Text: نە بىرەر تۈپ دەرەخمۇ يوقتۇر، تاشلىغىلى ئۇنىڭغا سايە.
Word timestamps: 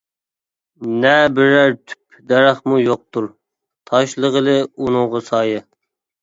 نە 1.01 1.11
بىرەر 1.39 1.75
تۈپ 1.91 2.15
دەرەخمۇ 2.31 2.79
يوقتۇر، 2.85 3.27
تاشلىغىلى 3.93 4.57
ئۇنىڭغا 4.65 5.23
سايە. 5.29 5.63